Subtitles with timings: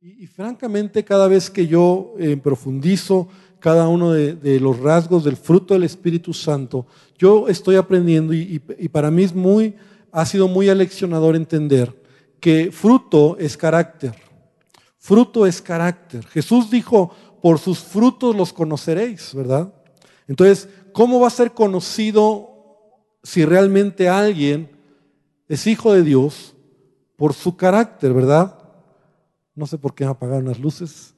[0.00, 3.26] Y, francamente, cada vez que yo eh, profundizo
[3.58, 6.86] cada uno de, los rasgos del fruto del Espíritu Santo,
[7.18, 9.74] yo estoy aprendiendo y, y para mí es muy,
[10.12, 12.00] ha sido muy aleccionador entender
[12.38, 14.14] que fruto es carácter.
[14.98, 16.24] Fruto es carácter.
[16.26, 17.10] Jesús dijo,
[17.42, 19.72] por sus frutos los conoceréis, ¿verdad?
[20.28, 22.50] Entonces, ¿cómo va a ser conocido
[23.24, 24.70] si realmente alguien
[25.48, 26.54] es hijo de Dios
[27.16, 28.57] por su carácter, ¿verdad?
[29.58, 31.14] No sé por qué apagaron las luces.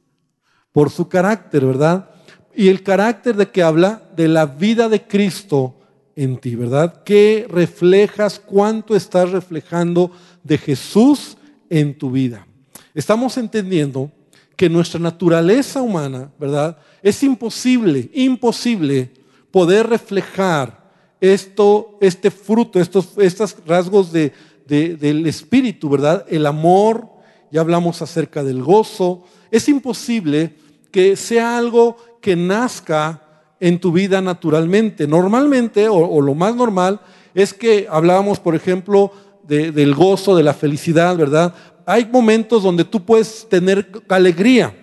[0.73, 2.09] Por su carácter, ¿verdad?
[2.57, 5.75] Y el carácter de que habla de la vida de Cristo
[6.17, 7.03] en ti, ¿verdad?
[7.05, 8.39] ¿Qué reflejas?
[8.39, 10.11] ¿Cuánto estás reflejando
[10.43, 11.37] de Jesús
[11.69, 12.47] en tu vida?
[12.95, 14.11] Estamos entendiendo
[14.57, 16.79] que nuestra naturaleza humana, ¿verdad?
[17.03, 19.11] Es imposible, imposible
[19.51, 24.33] poder reflejar esto, este fruto, estos, estos rasgos de,
[24.67, 26.25] del espíritu, ¿verdad?
[26.27, 27.20] El amor,
[27.51, 29.25] ya hablamos acerca del gozo.
[29.51, 30.55] Es imposible
[30.91, 33.23] que sea algo que nazca
[33.61, 35.07] en tu vida naturalmente.
[35.07, 37.01] Normalmente, o, lo más normal,
[37.35, 39.13] es que hablábamos, por ejemplo,
[39.47, 41.55] del gozo, de la felicidad, ¿verdad?
[41.85, 44.75] Hay momentos donde tú puedes tener alegría,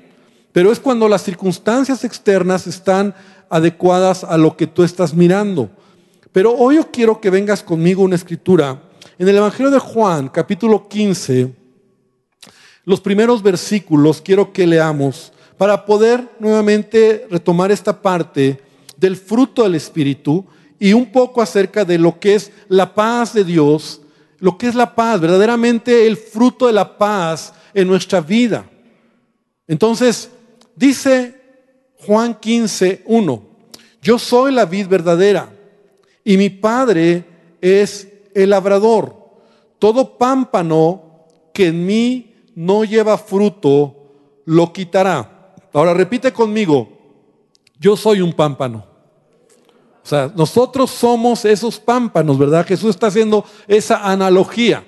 [0.52, 3.16] pero es cuando las circunstancias externas están
[3.49, 5.70] adecuadas a lo que tú estás mirando.
[6.33, 8.81] Pero hoy yo quiero que vengas conmigo una escritura.
[9.17, 11.53] En el Evangelio de Juan, capítulo 15,
[12.88, 18.61] los primeros versículos quiero que leamos para poder nuevamente retomar esta parte
[18.95, 20.45] del fruto del Espíritu
[20.80, 23.99] y un poco acerca de lo que es la paz de Dios,
[24.39, 28.65] lo que es la paz, verdaderamente el fruto de la paz en nuestra vida.
[29.67, 30.30] Entonces,
[30.73, 31.35] dice
[32.05, 33.43] Juan 15, 1,
[34.02, 35.52] yo soy la vid verdadera
[36.23, 37.25] y mi Padre
[37.59, 39.13] es el labrador.
[39.77, 42.27] Todo pámpano que en mí
[42.58, 43.95] no lleva fruto,
[44.45, 45.53] lo quitará.
[45.73, 46.89] Ahora repite conmigo,
[47.80, 48.83] yo soy un pámpano.
[50.03, 52.65] O sea, nosotros somos esos pámpanos, ¿verdad?
[52.65, 54.83] Jesús está haciendo esa analogía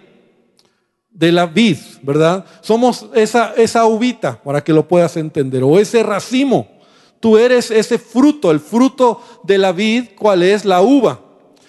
[1.11, 2.43] de la vid, ¿verdad?
[2.61, 6.67] Somos esa, esa uvita, para que lo puedas entender, o ese racimo.
[7.19, 10.65] Tú eres ese fruto, el fruto de la vid, ¿cuál es?
[10.65, 11.19] La uva.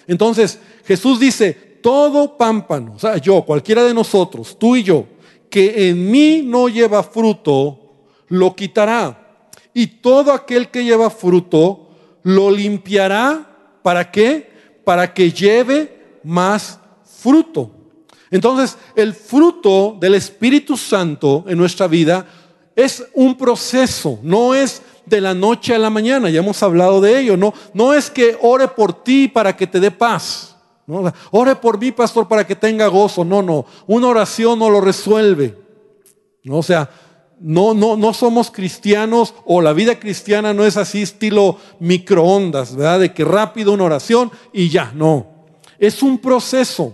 [0.07, 5.05] Entonces, Jesús dice, todo pámpano, o sea, yo, cualquiera de nosotros, tú y yo,
[5.51, 7.77] que en mí no lleva fruto,
[8.29, 9.45] lo quitará.
[9.73, 11.89] Y todo aquel que lleva fruto,
[12.23, 13.77] lo limpiará.
[13.83, 14.49] ¿Para qué?
[14.83, 17.69] Para que lleve más fruto.
[18.31, 22.25] Entonces, el fruto del Espíritu Santo en nuestra vida
[22.75, 27.19] es un proceso, no es de la noche a la mañana, ya hemos hablado de
[27.19, 30.50] ello, no, no es que ore por ti para que te dé paz.
[31.31, 33.23] Ore por mí, pastor, para que tenga gozo.
[33.23, 33.65] No, no.
[33.87, 35.57] Una oración no lo resuelve.
[36.43, 36.57] ¿no?
[36.57, 36.89] O sea,
[37.39, 42.99] no, no, no somos cristianos o la vida cristiana no es así estilo microondas, ¿verdad?
[42.99, 45.27] De que rápido una oración y ya, no.
[45.79, 46.93] Es un proceso,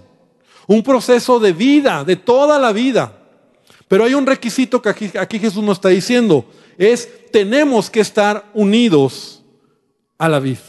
[0.68, 3.14] un proceso de vida, de toda la vida.
[3.88, 6.46] Pero hay un requisito que aquí, aquí Jesús nos está diciendo,
[6.78, 9.44] es tenemos que estar unidos
[10.18, 10.62] a la vida.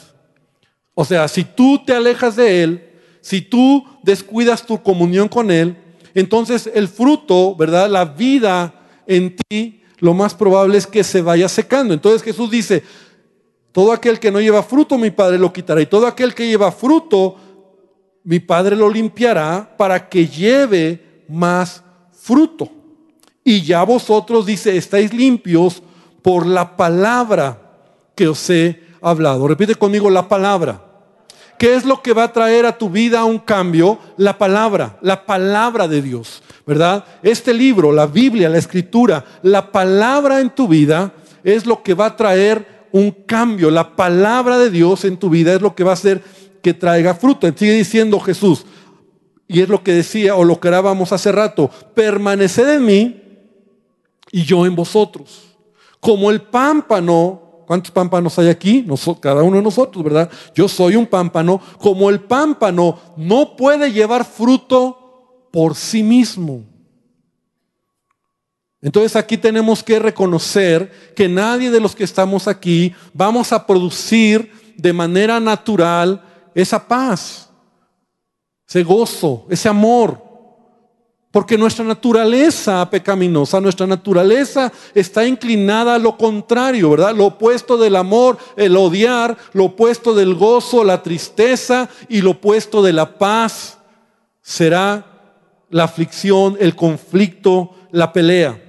[0.94, 2.87] O sea, si tú te alejas de Él,
[3.28, 5.76] si tú descuidas tu comunión con Él,
[6.14, 7.90] entonces el fruto, ¿verdad?
[7.90, 8.72] La vida
[9.06, 11.92] en ti, lo más probable es que se vaya secando.
[11.92, 12.82] Entonces Jesús dice,
[13.70, 15.82] todo aquel que no lleva fruto, mi Padre lo quitará.
[15.82, 17.36] Y todo aquel que lleva fruto,
[18.24, 22.70] mi Padre lo limpiará para que lleve más fruto.
[23.44, 25.82] Y ya vosotros, dice, estáis limpios
[26.22, 27.60] por la palabra
[28.14, 29.46] que os he hablado.
[29.46, 30.87] Repite conmigo la palabra.
[31.58, 33.98] ¿Qué es lo que va a traer a tu vida un cambio?
[34.16, 37.04] La palabra, la palabra de Dios, ¿verdad?
[37.22, 42.06] Este libro, la Biblia, la escritura, la palabra en tu vida es lo que va
[42.06, 43.70] a traer un cambio.
[43.72, 46.22] La palabra de Dios en tu vida es lo que va a hacer
[46.62, 47.48] que traiga fruto.
[47.56, 48.64] Sigue diciendo Jesús,
[49.48, 53.22] y es lo que decía o lo que hablábamos hace rato, permaneced en mí
[54.30, 55.56] y yo en vosotros.
[56.00, 58.82] Como el pámpano ¿Cuántos pámpanos hay aquí?
[59.20, 60.30] cada uno de nosotros, ¿verdad?
[60.54, 61.60] Yo soy un pámpano.
[61.78, 66.64] Como el pámpano no puede llevar fruto por sí mismo.
[68.80, 74.50] Entonces aquí tenemos que reconocer que nadie de los que estamos aquí vamos a producir
[74.74, 76.24] de manera natural
[76.54, 77.50] esa paz,
[78.66, 80.22] ese gozo, ese amor.
[81.30, 87.14] Porque nuestra naturaleza pecaminosa, nuestra naturaleza está inclinada a lo contrario, ¿verdad?
[87.14, 92.82] Lo opuesto del amor, el odiar, lo opuesto del gozo, la tristeza y lo opuesto
[92.82, 93.78] de la paz
[94.40, 95.04] será
[95.68, 98.62] la aflicción, el conflicto, la pelea.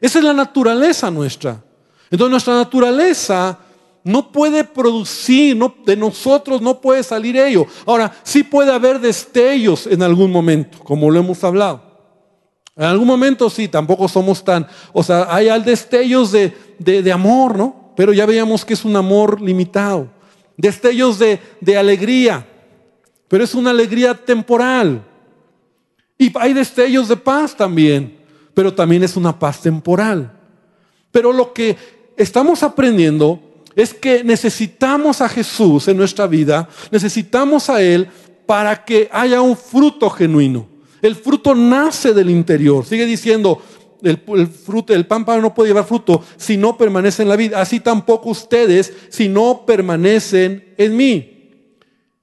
[0.00, 1.62] Esa es la naturaleza nuestra.
[2.10, 3.60] Entonces nuestra naturaleza
[4.02, 7.64] no puede producir, no, de nosotros no puede salir ello.
[7.86, 11.91] Ahora, sí puede haber destellos en algún momento, como lo hemos hablado.
[12.76, 17.92] En algún momento sí, tampoco somos tan, o sea, hay destellos de, de, amor, ¿no?
[17.94, 20.08] Pero ya veíamos que es un amor limitado.
[20.56, 22.46] Destellos de, de alegría,
[23.28, 25.04] pero es una alegría temporal.
[26.16, 28.18] Y hay destellos de paz también,
[28.54, 30.32] pero también es una paz temporal.
[31.10, 31.76] Pero lo que
[32.16, 33.40] estamos aprendiendo
[33.74, 38.08] es que necesitamos a Jesús en nuestra vida, necesitamos a Él
[38.46, 40.71] para que haya un fruto genuino.
[41.02, 42.86] El fruto nace del interior.
[42.86, 43.60] Sigue diciendo,
[44.02, 47.60] el, fruto, el no puede llevar fruto si no permanece en la vida.
[47.60, 51.28] Así tampoco ustedes si no permanecen en mí.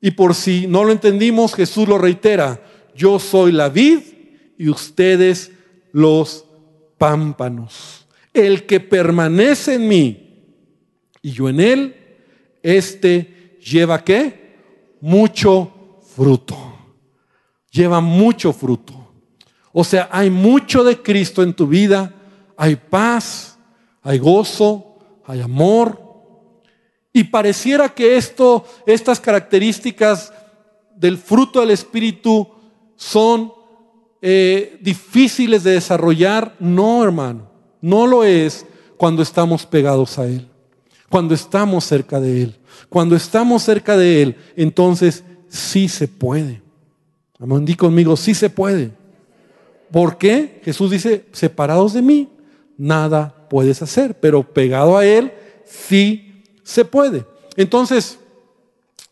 [0.02, 2.64] Y por si no lo entendimos, Jesús lo reitera.
[2.96, 4.00] Yo soy la vid
[4.58, 5.52] y ustedes
[5.92, 6.46] los
[6.98, 8.08] pámpanos.
[8.34, 10.30] El que permanece en mí
[11.22, 11.96] y yo en él,
[12.64, 14.56] este lleva qué?
[15.02, 16.69] Mucho fruto.
[17.72, 18.94] Lleva mucho fruto.
[19.72, 22.14] O sea, hay mucho de Cristo en tu vida,
[22.58, 23.58] hay paz,
[24.02, 26.02] hay gozo, hay amor.
[27.14, 30.34] Y pareciera que esto, estas características
[30.96, 32.48] del fruto del Espíritu
[32.96, 33.54] son
[34.22, 36.56] eh, difíciles de desarrollar.
[36.60, 37.50] No, hermano,
[37.82, 38.66] no lo es
[38.98, 40.50] cuando estamos pegados a Él
[41.10, 42.56] cuando estamos cerca de Él.
[42.88, 46.62] Cuando estamos cerca de Él, entonces sí se puede.
[47.40, 48.92] Amén, di conmigo, sí se puede.
[49.92, 50.62] ¿Por qué?
[50.64, 52.28] Jesús dice, separados de mí,
[52.78, 55.32] nada puedes hacer, pero pegado a Él,
[55.66, 57.26] sí se puede.
[57.56, 58.20] Entonces,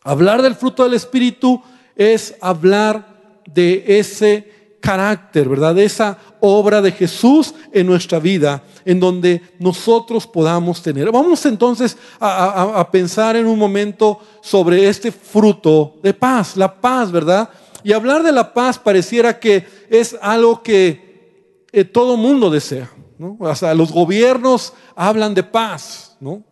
[0.04, 1.62] hablar del fruto del Espíritu
[1.96, 5.76] es hablar de ese carácter, ¿verdad?
[5.76, 11.12] De esa obra de Jesús en nuestra vida, en donde nosotros podamos tener.
[11.12, 17.50] Vamos entonces a, pensar en un momento sobre este fruto de paz, la paz, ¿verdad?
[17.84, 23.38] Y hablar de la paz pareciera que es algo que eh, todo mundo desea, ¿no?
[23.76, 26.44] Los gobiernos hablan de paz, ¿no?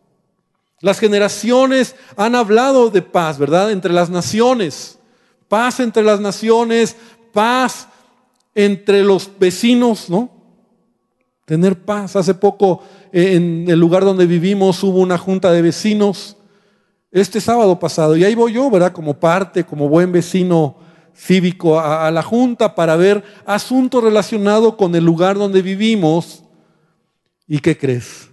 [0.82, 3.72] Las generaciones han hablado de paz, ¿verdad?
[3.72, 5.00] Entre las naciones.
[5.48, 6.96] Paz entre las naciones,
[7.32, 7.88] paz
[8.54, 10.30] entre los vecinos, ¿no?
[11.46, 12.16] Tener paz.
[12.16, 16.38] Hace poco en el lugar donde vivimos hubo una junta de vecinos
[17.12, 18.92] este sábado pasado y ahí voy yo, ¿verdad?
[18.92, 20.85] Como parte, como buen vecino
[21.16, 26.44] cívico a, la junta para ver asuntos relacionados con el lugar donde vivimos.
[27.48, 28.30] ¿Y qué crees?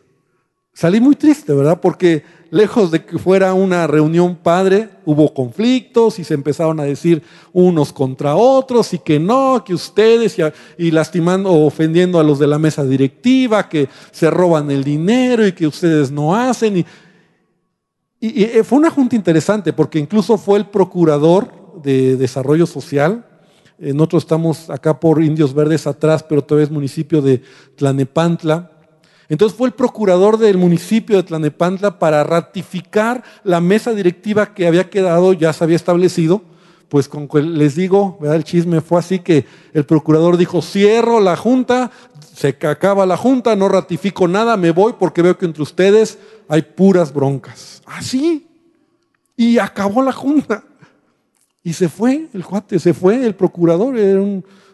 [0.74, 1.80] Salí muy triste, ¿verdad?
[1.80, 7.22] Porque lejos de que fuera una reunión padre, hubo conflictos y se empezaron a decir
[7.52, 10.36] unos contra otros y que no, que ustedes
[10.78, 15.46] y, lastimando o ofendiendo a los de la mesa directiva, que se roban el dinero
[15.46, 16.78] y que ustedes no hacen.
[16.78, 16.86] Y,
[18.20, 23.26] eh, fue una junta interesante porque incluso fue el procurador de desarrollo social.
[23.78, 27.42] Nosotros estamos acá por Indios Verdes atrás, pero todavía es municipio de
[27.76, 28.70] Tlanepantla.
[29.28, 34.90] Entonces fue el procurador del municipio de Tlanepantla para ratificar la mesa directiva que había
[34.90, 36.42] quedado, ya se había establecido.
[36.88, 37.26] Pues con
[37.56, 38.36] les digo, ¿verdad?
[38.36, 41.90] el chisme fue así que el procurador dijo, cierro la junta,
[42.34, 46.60] se acaba la junta, no ratifico nada, me voy porque veo que entre ustedes hay
[46.60, 47.82] puras broncas.
[47.86, 48.46] Así.
[49.34, 50.64] y acabó la junta.
[51.62, 54.20] Y se fue el cuate, se fue el procurador, era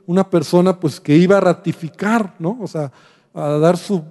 [0.07, 2.59] una persona pues que iba a ratificar, ¿no?
[2.61, 2.91] O sea,
[3.35, 4.03] a dar su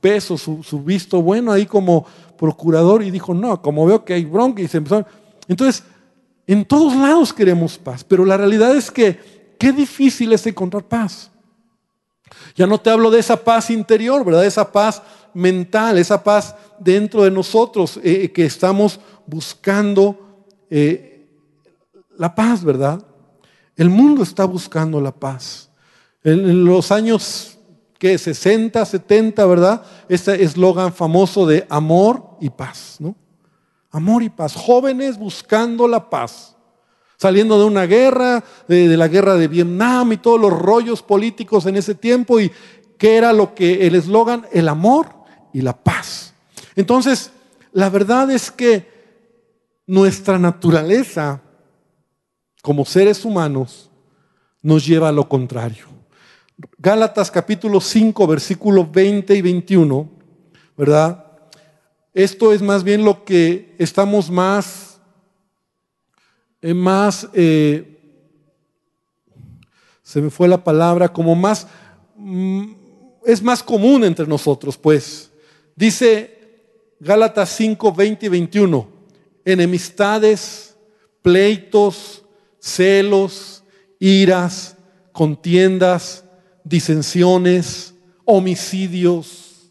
[0.00, 2.06] peso, su, visto bueno ahí como
[2.38, 5.04] procurador y dijo, no, como veo que hay bronca y se empezó.
[5.46, 5.84] Entonces,
[6.46, 11.30] en todos lados queremos paz, pero la realidad es que qué difícil es encontrar paz.
[12.56, 14.44] Ya no te hablo de esa paz interior, ¿verdad?
[14.44, 15.02] Esa paz
[15.34, 21.19] mental, esa paz dentro de nosotros eh, que estamos buscando eh,
[22.20, 23.02] la paz, ¿verdad?
[23.76, 25.70] El mundo está buscando la paz.
[26.22, 27.58] en los años
[27.98, 29.82] que 60, 70, ¿verdad?
[30.06, 33.16] Este eslogan famoso de amor y paz, ¿no?
[33.90, 34.54] Amor y paz.
[34.54, 36.54] Jóvenes buscando la paz.
[37.16, 41.76] Saliendo de una guerra, de, la guerra de Vietnam y todos los rollos políticos en
[41.76, 42.38] ese tiempo.
[42.38, 42.52] ¿Y
[42.98, 44.46] qué era lo que el eslogan?
[44.52, 45.08] El amor
[45.54, 46.34] y la paz.
[46.76, 47.32] Entonces,
[47.72, 48.90] la verdad es que
[49.86, 51.40] nuestra naturaleza
[52.62, 53.90] como seres humanos
[54.62, 55.86] nos lleva a lo contrario.
[56.78, 60.10] Gálatas capítulo 5, versículos 20 y 21,
[60.76, 61.24] ¿verdad?
[62.12, 65.00] Esto es más bien lo que estamos más,
[66.60, 67.98] eh, más, eh,
[70.02, 71.66] se me fue la palabra, como más,
[72.16, 72.72] mm,
[73.24, 75.30] es más común entre nosotros, pues.
[75.76, 76.36] Dice
[76.98, 78.88] Gálatas 5, 20 y 21,
[79.46, 80.76] enemistades,
[81.22, 82.19] pleitos,
[82.60, 83.64] celos,
[83.98, 84.76] iras,
[85.12, 86.24] contiendas,
[86.64, 89.70] disensiones, homicidios.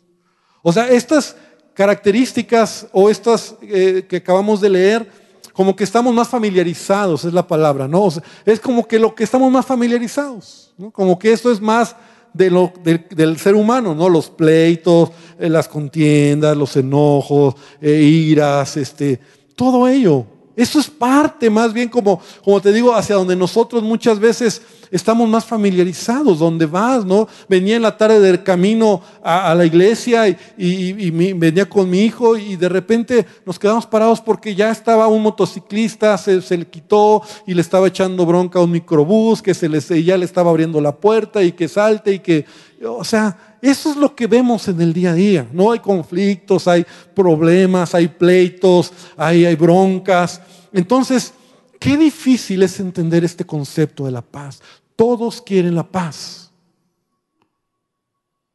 [0.61, 1.35] O sea, estas
[1.73, 5.09] características o estas eh, que acabamos de leer,
[5.53, 8.07] como que estamos más familiarizados, es la palabra, ¿no?
[8.45, 10.73] es como que lo que estamos más familiarizados.
[10.93, 11.95] Como que esto es más
[12.33, 14.07] de lo, del ser humano, ¿no?
[14.07, 19.19] Los pleitos, eh, las contiendas, los enojos, eh, iras, este,
[19.55, 20.25] todo ello.
[20.59, 24.61] Eso es parte más bien como, como te digo, hacia donde nosotros muchas veces
[24.91, 27.29] estamos más familiarizados, donde vas, ¿no?
[27.47, 32.57] Venía en la tarde del camino a, la iglesia y, venía con mi hijo y
[32.57, 37.61] de repente nos quedamos parados porque ya estaba un motociclista, se, le quitó y le
[37.61, 41.41] estaba echando bronca a un microbús, que se le, ya le estaba abriendo la puerta
[41.41, 42.43] y que salte y que,
[42.85, 45.47] o sea, eso es lo que vemos en el día a día.
[45.51, 50.41] No hay conflictos, hay problemas, hay pleitos, hay, broncas.
[50.71, 51.33] Entonces,
[51.79, 54.61] qué difícil es entender este concepto de la paz.
[54.95, 56.51] Todos quieren la paz,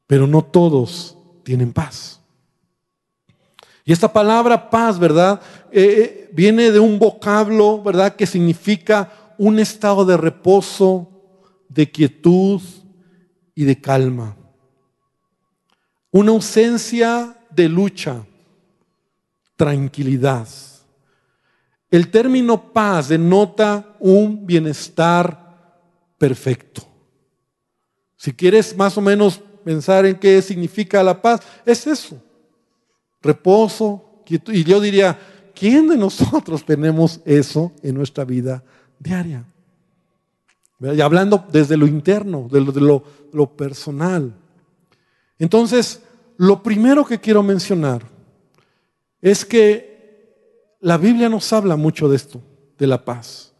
[0.06, 2.20] pero no todos tienen paz.
[3.84, 5.40] Y esta palabra paz, ¿verdad?
[5.70, 8.16] Eh, eh, viene de un vocablo, ¿verdad?
[8.16, 11.10] Que significa un estado de reposo,
[11.68, 12.62] de quietud
[13.54, 14.36] y de calma.
[16.14, 18.24] Una ausencia de lucha,
[19.56, 20.46] tranquilidad.
[21.90, 25.82] El término paz denota un bienestar
[26.16, 26.86] perfecto.
[28.16, 32.22] Si quieres más o menos pensar en qué significa la paz, es eso.
[33.20, 35.18] Reposo, Y yo diría,
[35.52, 38.62] ¿quién de nosotros tenemos eso en nuestra vida
[39.00, 39.44] diaria?
[40.78, 43.02] Y hablando desde lo interno, de, lo,
[43.32, 44.32] lo personal.
[45.38, 46.03] Entonces,
[46.36, 48.02] lo primero que quiero mencionar
[49.20, 52.42] es que la Biblia nos habla mucho de esto,
[52.78, 53.52] de la paz.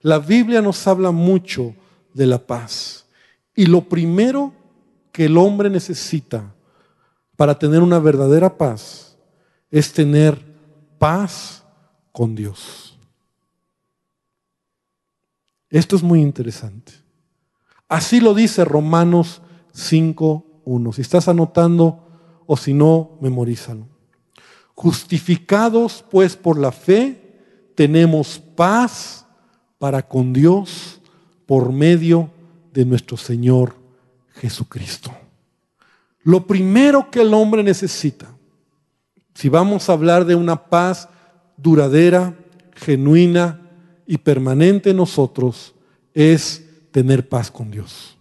[0.00, 1.74] La Biblia nos habla mucho
[2.14, 3.06] de la paz.
[3.54, 4.54] Y lo primero
[5.12, 6.54] que el hombre necesita
[7.36, 9.18] para tener una verdadera paz
[9.70, 10.42] es tener
[10.98, 11.64] paz
[12.12, 12.98] con Dios.
[15.68, 16.92] Esto es muy interesante.
[17.88, 19.42] Así lo dice Romanos
[19.74, 20.92] 5.1.
[20.94, 22.09] Si estás anotando
[22.52, 23.86] o si no, memorízalo.
[24.74, 29.24] Justificados pues por la fe, tenemos paz
[29.78, 31.00] para con Dios
[31.46, 32.28] por medio
[32.72, 33.76] de nuestro Señor
[34.34, 35.12] Jesucristo.
[36.24, 38.26] Lo primero que el hombre necesita,
[39.32, 41.08] si vamos a hablar de una paz
[41.56, 42.34] duradera,
[42.74, 43.60] genuina
[44.08, 45.72] y permanente en nosotros,
[46.12, 48.18] es tener paz con Dios.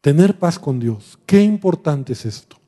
[0.00, 1.18] Tener paz con Dios.
[1.26, 2.59] Qué importante es esto.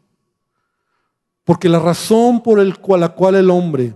[1.45, 3.95] Porque la razón por el cual, la cual el hombre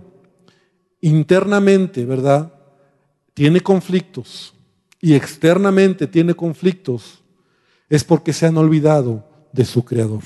[1.01, 2.53] internamente, ¿verdad?
[3.33, 4.53] Tiene conflictos,
[4.99, 7.23] y externamente tiene conflictos,
[7.89, 10.23] es porque se han olvidado de su Creador.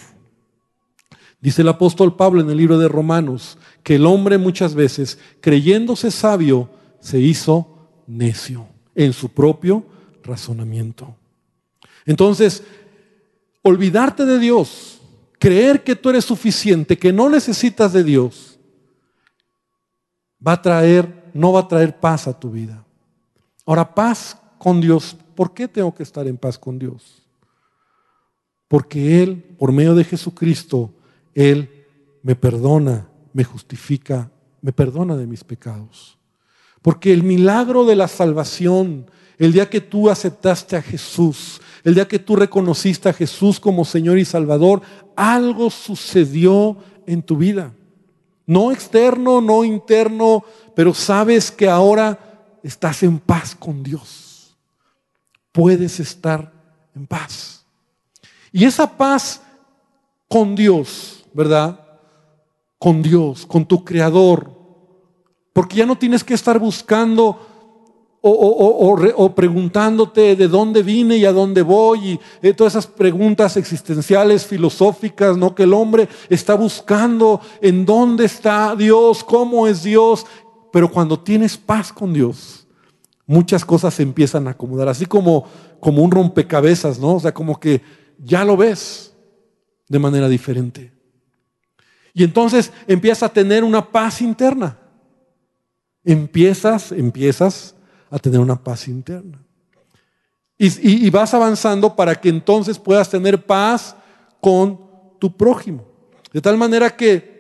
[1.40, 6.12] Dice el apóstol Pablo en el libro de Romanos que el hombre muchas veces, creyéndose
[6.12, 9.86] sabio, se hizo necio en su propio
[10.24, 11.16] razonamiento.
[12.06, 12.64] Entonces,
[13.64, 14.91] olvidarte de Dios,
[15.42, 18.60] creer que tú eres suficiente, que no necesitas de Dios,
[20.46, 22.86] va a traer, no va a traer paz a tu vida.
[23.66, 25.18] Ahora, paz con Dios.
[25.34, 27.24] ¿Por qué tengo que estar en paz con Dios?
[28.68, 30.94] Porque Él, por medio de Jesucristo,
[31.34, 31.88] Él
[32.22, 34.30] me perdona, me justifica,
[34.62, 36.20] me perdona de mis pecados.
[36.84, 42.08] Porque el milagro de la salvación, el día que tú aceptaste a Jesús, el día
[42.08, 44.82] que tú reconociste a Jesús como Señor y Salvador,
[45.16, 47.74] algo sucedió en tu vida.
[48.46, 50.44] No externo, no interno,
[50.76, 52.20] pero sabes que ahora
[52.64, 54.32] estás en paz con Dios
[55.52, 56.52] puedes estar
[56.96, 57.66] en paz.
[58.52, 59.42] Y esa paz
[60.28, 61.80] con Dios, ¿verdad?
[62.78, 64.52] Con Dios, con tu Creador.
[65.54, 67.48] Porque ya no tienes que estar buscando
[68.22, 74.46] o, preguntándote de dónde vine y a dónde voy y eh, todas esas preguntas existenciales,
[74.46, 75.56] filosóficas, ¿no?
[75.56, 80.26] Que el hombre está buscando en dónde está Dios, cómo es Dios.
[80.72, 82.68] Pero cuando tienes paz con Dios,
[83.26, 85.46] muchas cosas se empiezan a acomodar, así como,
[85.80, 87.16] como un rompecabezas, ¿no?
[87.16, 87.82] O sea, como que
[88.20, 89.14] ya lo ves
[89.90, 90.94] de manera diferente.
[92.14, 94.78] Y entonces empiezas a tener una paz interna.
[96.04, 97.76] Empiezas, empiezas
[98.12, 99.42] a tener una paz interna.
[100.64, 103.96] Y, vas avanzando para que entonces puedas tener paz
[104.40, 104.80] con
[105.18, 105.84] tu prójimo.
[106.32, 107.32] De tal manera que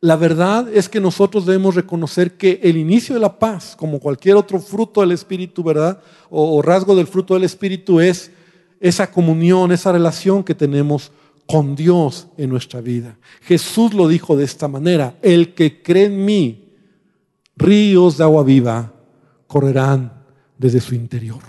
[0.00, 4.36] la verdad es que nosotros debemos reconocer que el inicio de la paz, como cualquier
[4.36, 6.00] otro fruto del Espíritu, ¿verdad?
[6.30, 8.30] O, rasgo del fruto del Espíritu es
[8.80, 11.12] esa comunión, esa relación que tenemos
[11.44, 13.18] con Dios en nuestra vida.
[13.42, 16.72] Jesús lo dijo de esta manera, el que cree en mí,
[17.56, 18.94] ríos de agua viva
[19.50, 20.12] correrán
[20.56, 21.42] desde su interior.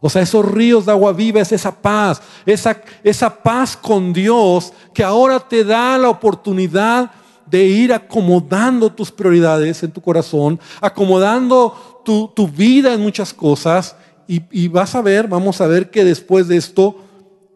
[0.00, 4.72] O sea, esos ríos de agua viva es esa paz, esa, esa paz con Dios
[4.94, 7.10] que ahora te da la oportunidad
[7.50, 13.96] de ir acomodando tus prioridades en tu corazón, acomodando tu, vida en muchas cosas
[14.28, 16.96] y vas a ver, vamos a ver que después de esto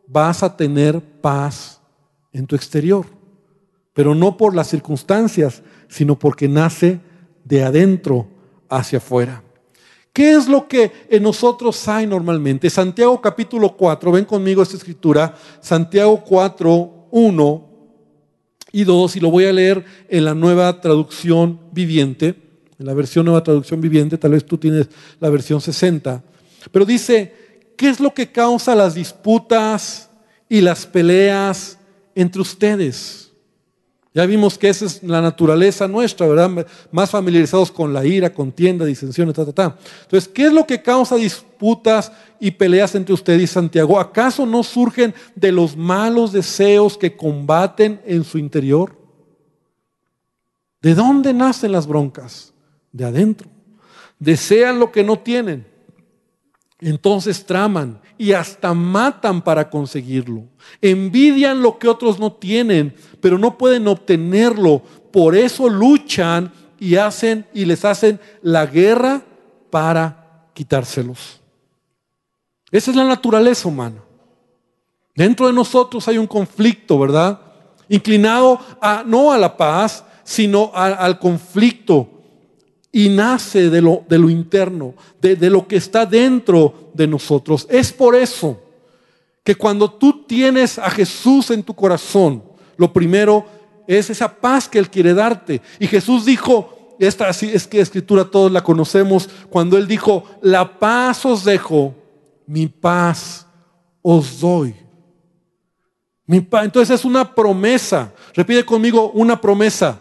[0.09, 1.81] vas a tener paz
[2.33, 3.07] en tu exterior,
[3.95, 7.00] pero no por las circunstancias, sino porque nace
[7.45, 8.26] de adentro
[8.68, 9.42] hacia afuera.
[10.12, 12.70] ¿Qué es lo que en nosotros hay normalmente?
[12.70, 17.68] Santiago capítulo 4, ven conmigo esta escritura, Santiago 4, 1
[18.73, 22.35] y 2, y lo voy a leer en la nueva traducción viviente,
[22.78, 24.88] en la versión nueva traducción viviente, tal vez tú tienes
[25.20, 26.25] la versión 60,
[26.73, 27.35] pero dice,
[27.76, 30.08] ¿qué es lo que causa las disputas
[30.49, 31.78] y las peleas
[32.14, 33.25] entre ustedes?
[34.16, 36.66] Ya vimos que esa es la naturaleza nuestra, ¿verdad?
[36.90, 39.76] Más familiarizados con la ira, contienda, disensiones, ta, ta, ta.
[40.04, 44.00] Entonces, ¿qué es lo que causa disputas y peleas entre usted y Santiago?
[44.00, 48.96] ¿Acaso no surgen de los malos deseos que combaten en su interior?
[50.80, 52.54] ¿De dónde nacen las broncas?
[52.92, 53.50] De adentro.
[54.18, 55.66] Desean lo que no tienen.
[56.80, 60.45] Entonces traman y hasta matan para conseguirlo.
[60.83, 64.83] Envidian lo que otros no tienen, pero no pueden obtenerlo.
[65.11, 69.23] Por eso luchan y hacen y les hacen la guerra
[69.71, 71.40] para quitárselos.
[72.71, 74.02] Esa es la naturaleza humana.
[75.14, 77.40] Dentro de nosotros hay un conflicto, ¿verdad?
[77.88, 82.15] Inclinado a, no a la paz, sino al conflicto
[82.92, 87.66] y nace de lo, de lo interno, de, de lo que está dentro de nosotros.
[87.70, 88.61] Es por eso
[89.44, 92.42] que cuando tú tienes a Jesús en tu corazón,
[92.77, 93.44] lo primero
[93.87, 95.61] es esa paz que Él quiere darte.
[95.79, 101.25] Y Jesús dijo, esta es que escritura todos la conocemos, cuando Él dijo, la paz
[101.27, 101.94] os dejo,
[102.46, 103.46] mi paz
[104.03, 104.75] os doy.
[106.27, 106.38] Mi.
[106.38, 108.12] Entonces es una promesa.
[108.35, 110.01] Repite conmigo una promesa.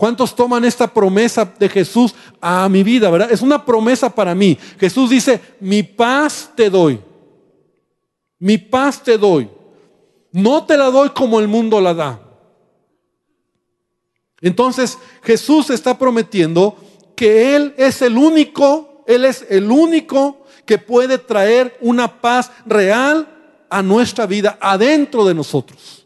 [0.00, 3.30] ¿Cuántos toman esta promesa de Jesús a mi vida, verdad?
[3.30, 4.56] Es una promesa para mí.
[4.78, 6.98] Jesús dice, mi paz te doy.
[8.38, 9.50] Mi paz te doy.
[10.32, 12.18] No te la doy como el mundo la da.
[14.40, 16.78] Entonces Jesús está prometiendo
[17.14, 23.28] que Él es el único, Él es el único que puede traer una paz real
[23.68, 25.99] a nuestra vida, adentro de nosotros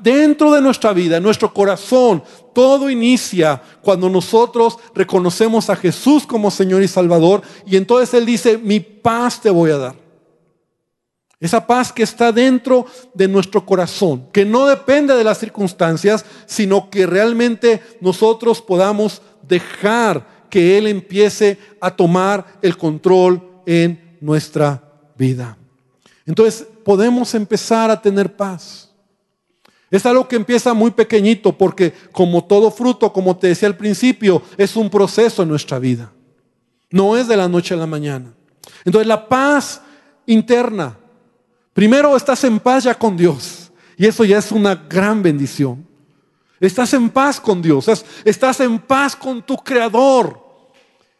[0.00, 2.22] dentro de nuestra vida, en nuestro corazón,
[2.54, 8.58] todo inicia cuando nosotros reconocemos a Jesús como Señor y Salvador y entonces Él dice,
[8.58, 10.06] mi paz te voy a dar.
[11.38, 16.88] Esa paz que está dentro de nuestro corazón, que no depende de las circunstancias, sino
[16.88, 24.82] que realmente nosotros podamos dejar que Él empiece a tomar el control en nuestra
[25.16, 25.58] vida.
[26.24, 28.85] Entonces podemos empezar a tener paz.
[29.90, 34.42] Es algo que empieza muy pequeñito porque como todo fruto, como te decía al principio,
[34.56, 36.12] es un proceso en nuestra vida.
[36.90, 38.32] No es de la noche a la mañana.
[38.84, 39.80] Entonces la paz
[40.26, 40.98] interna,
[41.72, 45.86] primero estás en paz ya con Dios y eso ya es una gran bendición.
[46.58, 47.86] Estás en paz con Dios,
[48.24, 50.45] estás en paz con tu Creador.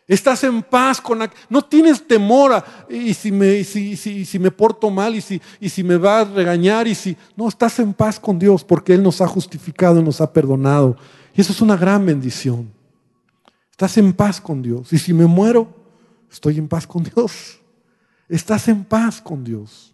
[0.06, 1.30] Estás en paz con la...
[1.48, 5.82] No tienes temor y si me, si, si, me porto mal y si, y si
[5.82, 7.16] me va a regañar y si...
[7.34, 10.96] No, estás en paz con Dios porque Él nos ha justificado, nos ha perdonado.
[11.34, 12.70] Y eso es una gran bendición.
[13.72, 14.92] Estás en paz con Dios.
[14.92, 15.68] Y si me muero,
[16.30, 17.58] estoy en paz con Dios.
[18.28, 19.92] Estás en paz con Dios.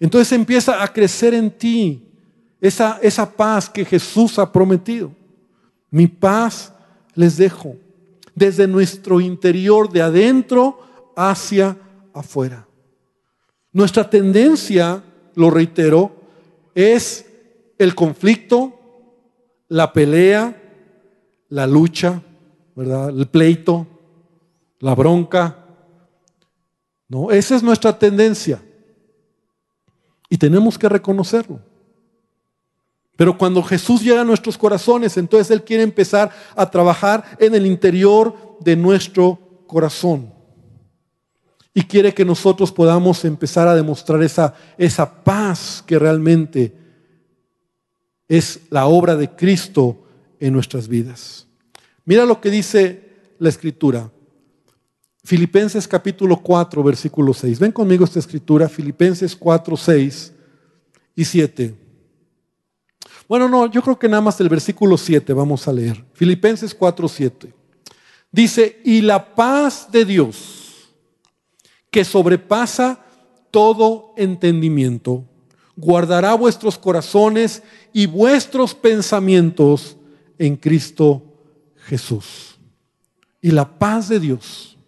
[0.00, 2.04] Entonces empieza a crecer en ti
[2.60, 5.12] esa, esa paz que Jesús ha prometido.
[5.88, 6.72] Mi paz
[7.14, 7.76] les dejo
[8.38, 10.80] desde nuestro interior, de adentro
[11.16, 11.76] hacia
[12.14, 12.66] afuera.
[13.72, 15.02] Nuestra tendencia,
[15.34, 16.12] lo reitero,
[16.74, 17.26] es
[17.76, 18.72] el conflicto,
[19.68, 20.56] la pelea,
[21.48, 22.22] la lucha,
[22.74, 23.10] ¿verdad?
[23.10, 23.86] El pleito,
[24.78, 25.66] la bronca.
[27.08, 28.62] No, esa es nuestra tendencia.
[30.30, 31.60] Y tenemos que reconocerlo.
[33.18, 37.66] Pero cuando Jesús llega a nuestros corazones, entonces Él quiere empezar a trabajar en el
[37.66, 40.32] interior de nuestro corazón.
[41.74, 46.72] Y quiere que nosotros podamos empezar a demostrar esa, esa paz que realmente
[48.28, 50.00] es la obra de Cristo
[50.38, 51.48] en nuestras vidas.
[52.04, 54.12] Mira lo que dice la escritura.
[55.24, 57.58] Filipenses capítulo 4, versículo 6.
[57.58, 60.32] Ven conmigo esta escritura, Filipenses 4, 6
[61.16, 61.87] y 7.
[63.28, 66.02] Bueno, no, yo creo que nada más el versículo 7 vamos a leer.
[66.14, 67.54] Filipenses 4, 7.
[68.32, 70.94] Dice, y la paz de Dios,
[71.90, 73.04] que sobrepasa
[73.50, 75.24] todo entendimiento,
[75.76, 77.62] guardará vuestros corazones
[77.92, 79.96] y vuestros pensamientos
[80.38, 81.22] en Cristo
[81.84, 82.58] Jesús.
[83.40, 84.78] Y la paz de Dios.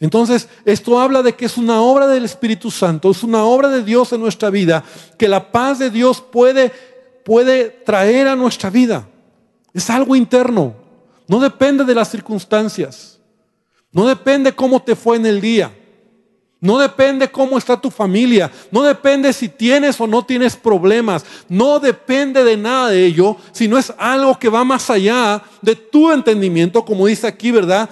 [0.00, 3.84] Entonces, esto habla de que es una obra del Espíritu Santo, es una obra de
[3.84, 4.82] Dios en nuestra vida,
[5.16, 6.72] que la paz de Dios puede,
[7.24, 9.08] puede traer a nuestra vida.
[9.72, 10.74] Es algo interno,
[11.26, 13.18] no depende de las circunstancias.
[13.92, 15.72] No depende cómo te fue en el día.
[16.60, 18.50] No depende cómo está tu familia.
[18.70, 21.24] No depende si tienes o no tienes problemas.
[21.48, 26.10] No depende de nada de ello, sino es algo que va más allá de tu
[26.10, 27.90] entendimiento, como dice aquí, ¿verdad?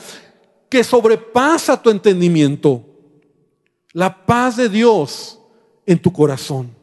[0.69, 2.85] Que sobrepasa tu entendimiento.
[3.93, 5.39] La paz de Dios
[5.85, 6.80] en tu corazón.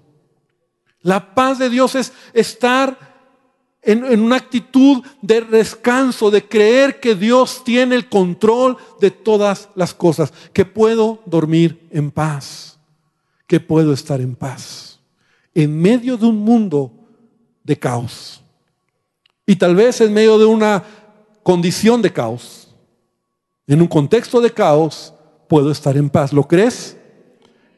[1.02, 3.08] La paz de Dios es estar
[3.82, 9.94] en, una actitud de descanso, de creer que Dios tiene el control de todas las
[9.94, 12.78] cosas, que puedo dormir en paz,
[13.48, 15.00] que puedo estar en paz,
[15.54, 16.92] en medio de un mundo
[17.64, 18.42] de caos.
[19.46, 20.84] Y tal vez en medio de una
[21.44, 22.68] condición de caos,
[23.68, 25.14] en un contexto de caos,
[25.48, 26.34] puedo estar en paz.
[26.34, 26.97] ¿Lo crees?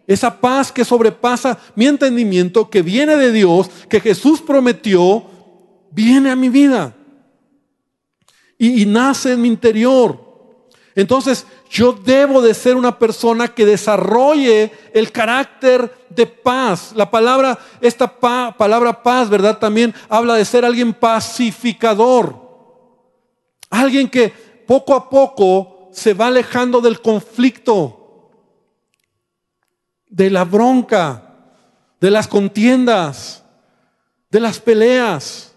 [0.09, 5.23] Esa paz que sobrepasa mi entendimiento, que viene de Dios, que Jesús prometió,
[5.91, 6.95] viene a mi vida
[8.57, 10.19] y, nace en mi interior.
[10.95, 16.91] Entonces, yo debo de ser una persona que desarrolle el carácter de paz.
[16.95, 19.59] La palabra, esta palabra paz, ¿verdad?
[19.59, 22.35] También habla de ser alguien pacificador.
[23.69, 24.33] Alguien que
[24.65, 27.98] poco a poco se va alejando del conflicto,
[30.09, 31.35] de la bronca,
[32.01, 33.43] de las contiendas,
[34.29, 35.53] de las peleas.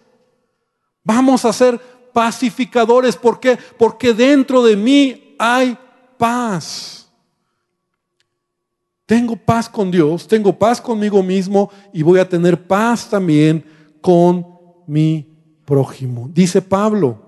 [1.02, 1.80] Vamos a ser
[2.12, 3.16] pacificadores.
[3.16, 3.58] ¿Por qué?
[3.78, 5.76] Porque dentro de mí hay
[6.18, 7.10] paz.
[9.06, 13.64] Tengo paz con Dios, tengo paz conmigo mismo y voy a tener paz también
[14.00, 14.46] con
[14.86, 15.28] mi
[15.64, 16.30] prójimo.
[16.32, 17.20] Dice Pablo,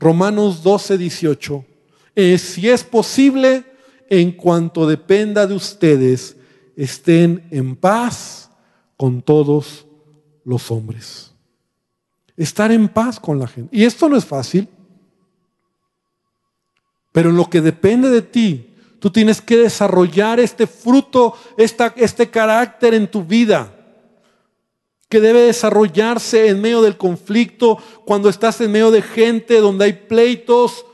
[0.00, 1.64] Romanos 12, 18,
[2.38, 3.64] si es posible,
[4.08, 6.36] en cuanto dependa de ustedes,
[6.76, 8.50] estén en paz
[8.96, 9.86] con todos
[10.44, 11.32] los hombres.
[12.36, 13.76] Estar en paz con la gente.
[13.76, 14.68] Y esto no es fácil,
[17.12, 22.94] pero en lo que depende de ti, tú tienes que desarrollar este fruto, este carácter
[22.94, 23.70] en tu vida,
[25.08, 29.92] que debe desarrollarse en medio del conflicto, cuando estás en medio de gente donde hay
[29.92, 30.84] pleitos,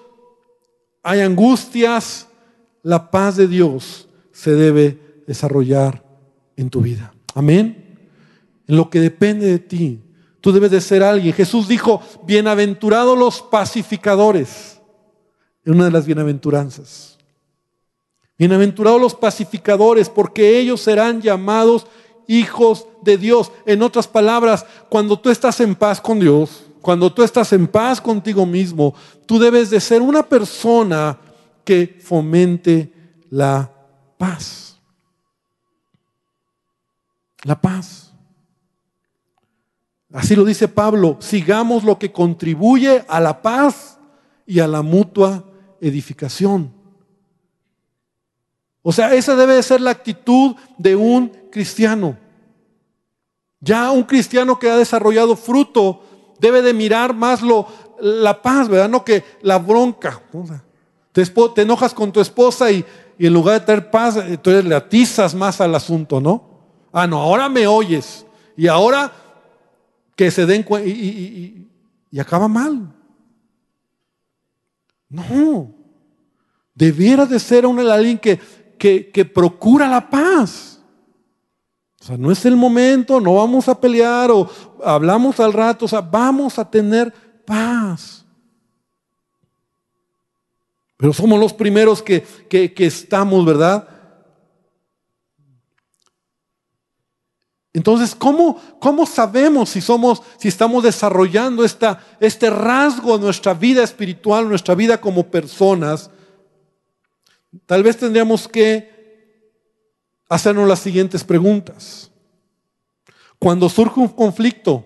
[1.02, 2.28] hay angustias,
[2.82, 6.02] la paz de Dios se debe desarrollar
[6.56, 7.14] en tu vida.
[7.34, 7.98] Amén.
[8.66, 10.00] En lo que depende de ti,
[10.40, 11.34] Tú debes de ser alguien.
[11.34, 14.80] Jesús dijo, bienaventurados los pacificadores.
[15.64, 17.18] En una de las bienaventuranzas.
[18.38, 21.86] Bienaventurados los pacificadores, porque ellos serán llamados
[22.26, 23.52] hijos de Dios.
[23.66, 28.00] En otras palabras, cuando tú estás en paz con Dios, cuando tú estás en paz
[28.00, 28.94] contigo mismo,
[29.26, 31.18] tú debes de ser una persona
[31.64, 32.90] que fomente
[33.28, 33.70] la
[34.16, 34.69] paz.
[37.44, 38.12] La paz.
[40.12, 43.98] Así lo dice Pablo, sigamos lo que contribuye a la paz
[44.44, 45.44] y a la mutua
[45.80, 46.72] edificación.
[48.82, 52.16] O sea, esa debe de ser la actitud de un cristiano.
[53.60, 56.02] Ya un cristiano que ha desarrollado fruto
[56.40, 57.66] debe de mirar más lo,
[58.00, 58.88] la paz, ¿verdad?
[58.88, 60.22] No que la bronca.
[61.12, 62.84] Te, te enojas con tu esposa y,
[63.18, 66.49] y, en lugar de tener paz, entonces le atizas más al asunto, ¿no?
[66.92, 68.26] Ah, no, ahora me oyes.
[68.56, 69.12] Y ahora
[70.16, 71.68] que se den cuenta y,
[72.18, 72.92] acaba mal.
[75.08, 75.74] No.
[76.74, 78.38] Debiera de ser un, alguien que,
[78.78, 80.80] que, que procura la paz.
[82.00, 84.48] O sea, no es el momento, no vamos a pelear o
[84.82, 87.12] hablamos al rato, o sea, vamos a tener
[87.44, 88.24] paz.
[90.96, 93.88] Pero somos los primeros que, que, que estamos, ¿verdad?
[97.72, 103.84] Entonces, ¿cómo, ¿cómo, sabemos si somos, si estamos desarrollando esta, este rasgo en nuestra vida
[103.84, 106.10] espiritual, nuestra vida como personas?
[107.66, 108.90] Tal vez tendríamos que
[110.28, 112.10] hacernos las siguientes preguntas.
[113.38, 114.84] Cuando surge un conflicto,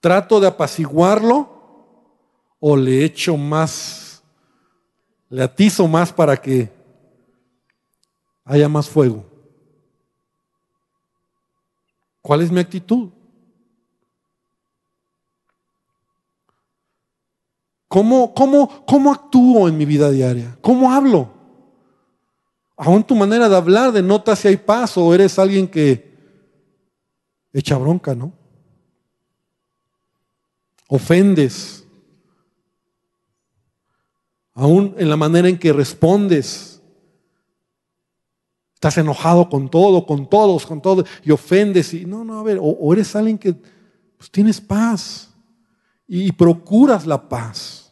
[0.00, 1.48] ¿trato de apaciguarlo
[2.58, 4.22] o le echo más,
[5.28, 6.68] le atizo más para que
[8.44, 9.35] haya más fuego?
[12.26, 13.10] ¿Cuál es mi actitud?
[17.86, 20.58] ¿Cómo, cómo, cómo actúo en mi vida diaria?
[20.60, 21.30] ¿Cómo hablo?
[22.76, 26.18] Aún tu manera de hablar denota si hay paz o eres alguien que
[27.52, 28.32] echa bronca, ¿no?
[30.88, 31.86] Ofendes.
[34.52, 36.75] Aún en la manera en que respondes.
[38.76, 41.94] Estás enojado con todo, con todos, con todo, y ofendes.
[41.94, 45.30] Y no, no, a ver, o, eres alguien que pues, tienes paz
[46.06, 47.90] y procuras la paz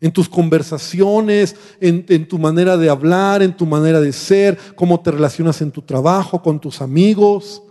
[0.00, 5.12] en tus conversaciones, en, tu manera de hablar, en tu manera de ser, cómo te
[5.12, 7.62] relacionas en tu trabajo, con tus amigos,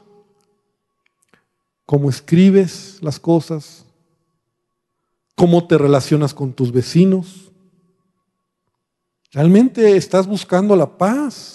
[1.85, 3.85] cómo escribes las cosas,
[5.35, 7.51] cómo te relacionas con tus vecinos.
[9.31, 11.54] ¿Realmente estás buscando la paz?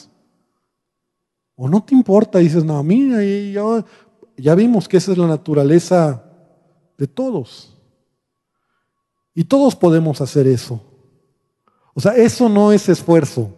[1.63, 2.39] ¿O no te importa?
[2.39, 3.85] dices, no, mira, ya,
[4.35, 6.25] ya vimos que esa es la naturaleza
[6.97, 7.77] de todos.
[9.35, 10.83] Y todos podemos hacer eso.
[11.93, 13.55] O sea, eso no es esfuerzo.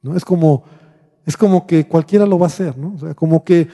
[0.00, 0.16] ¿No?
[0.16, 0.64] Es como,
[1.26, 2.94] es como que cualquiera lo va a hacer, ¿no?
[2.94, 3.68] O sea, como que,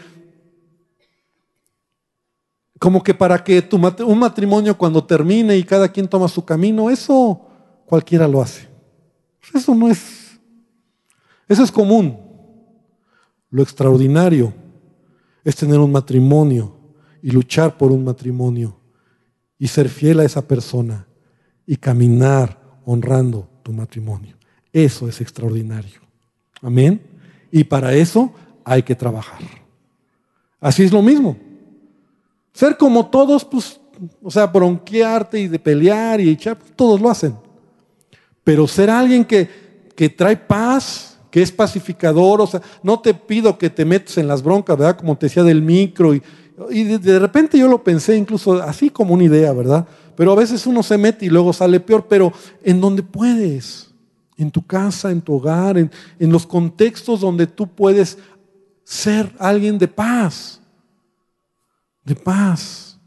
[2.80, 6.90] como que para que tu, un matrimonio cuando termine y cada quien toma su camino,
[6.90, 7.40] eso
[7.86, 8.68] cualquiera lo hace.
[9.54, 10.21] Eso no es,
[11.52, 12.18] eso es común.
[13.50, 14.52] Lo extraordinario
[15.44, 16.76] es tener un matrimonio
[17.22, 18.76] y luchar por un matrimonio
[19.58, 21.06] y ser fiel a esa persona
[21.66, 24.36] y caminar honrando tu matrimonio.
[24.72, 26.00] Eso es extraordinario.
[26.60, 27.00] Amén.
[27.50, 28.32] Y para eso
[28.64, 29.40] hay que trabajar.
[30.60, 31.36] Así es lo mismo.
[32.52, 33.80] Ser como todos, pues,
[34.22, 37.36] o sea, bronquearte y de pelear y echar, pues, todos lo hacen.
[38.44, 39.48] Pero ser alguien que,
[39.94, 44.28] que trae paz, que es pacificador, o sea, no te pido que te metas en
[44.28, 44.96] las broncas, ¿verdad?
[44.96, 46.22] Como te decía del micro y
[46.70, 49.86] y de, repente yo lo pensé incluso así como una idea, ¿verdad?
[50.16, 53.90] Pero a veces uno se mete y luego sale peor, pero en donde puedes,
[54.36, 58.18] en tu casa, en tu hogar, en, en los contextos donde tú puedes
[58.84, 60.60] ser alguien de paz,
[62.04, 62.98] de paz.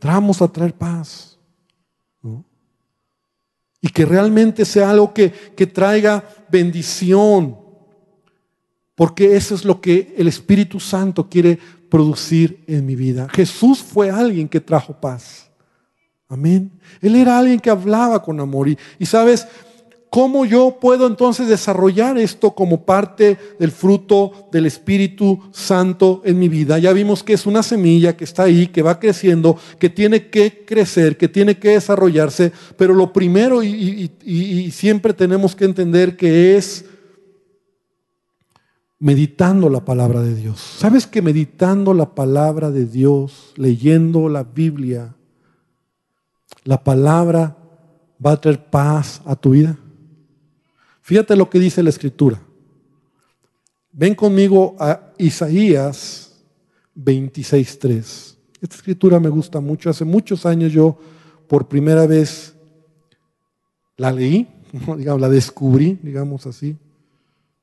[0.00, 1.38] Vamos a traer paz.
[3.80, 7.56] Y que realmente sea algo que, que traiga bendición.
[8.94, 11.58] Porque eso es lo que el Espíritu Santo quiere
[11.90, 13.28] producir en mi vida.
[13.30, 15.50] Jesús fue alguien que trajo paz.
[16.28, 16.72] Amén.
[17.00, 18.68] Él era alguien que hablaba con amor.
[18.68, 19.46] Y, sabes,
[20.16, 26.48] ¿cómo yo puedo entonces desarrollar esto como parte del fruto del Espíritu Santo en mi
[26.48, 26.78] vida?
[26.78, 30.64] Ya vimos que es una semilla que está ahí, que va creciendo, que tiene que
[30.64, 32.50] crecer, que tiene que desarrollarse.
[32.78, 36.86] Pero lo primero, y, siempre tenemos que entender que es
[38.98, 40.58] meditando la palabra de Dios.
[40.78, 45.14] ¿Sabes que meditando la palabra de Dios, leyendo la Biblia,
[46.64, 47.58] la palabra
[48.24, 49.76] va a traer paz a tu vida?
[51.06, 52.42] Fíjate lo que dice la escritura.
[53.92, 56.44] Ven conmigo a Isaías
[56.96, 58.36] 26.3.
[58.60, 59.88] Esta escritura me gusta mucho.
[59.88, 60.98] Hace muchos años yo
[61.48, 62.54] por primera vez
[63.96, 64.48] la leí,
[64.98, 66.76] digamos, la descubrí, digamos así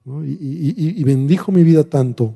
[0.06, 2.36] y, bendijo mi vida tanto.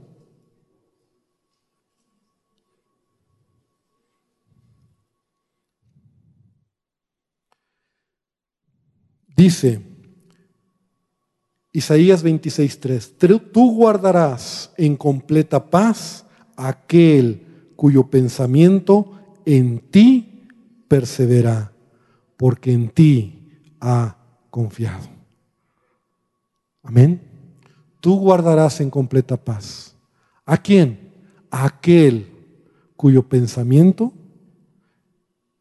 [9.36, 9.82] Dice
[11.78, 19.12] Isaías 26:3, tú guardarás en completa paz aquel cuyo pensamiento
[19.46, 20.48] en ti
[20.88, 21.72] persevera,
[22.36, 23.48] porque en ti
[23.80, 24.18] ha
[24.50, 25.08] confiado.
[26.82, 27.28] Amén
[28.08, 29.94] tú guardarás en completa paz.
[30.46, 31.12] ¿A quién?
[31.52, 32.26] A aquel
[32.96, 34.14] cuyo pensamiento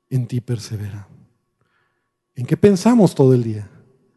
[0.09, 1.09] en ti persevera.
[2.37, 3.68] ¿En qué pensamos todo el día?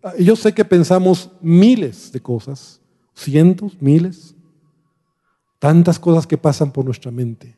[0.03, 2.79] Ah, yo sé que pensamos miles de cosas,
[3.13, 4.35] cientos, miles,
[5.59, 7.55] tantas cosas que pasan por nuestra mente.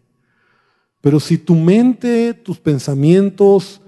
[1.02, 3.82] Pero si tu mente, tus pensamientos,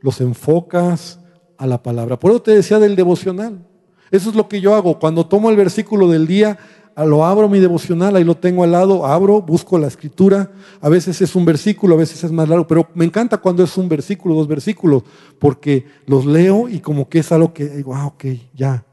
[0.00, 1.18] los enfocas
[1.56, 2.18] a la palabra.
[2.18, 3.66] Por eso te decía del devocional.
[4.10, 4.98] Eso es lo que yo hago.
[4.98, 6.58] Cuando tomo el versículo del día,
[7.04, 10.50] lo abro mi devocional, ahí lo tengo al lado, abro, busco la escritura.
[10.80, 13.76] A veces es un versículo, a veces es más largo, pero me encanta cuando es
[13.76, 15.04] un versículo, dos versículos,
[15.38, 18.84] porque los leo y como que es algo que digo, ah, ok, ya.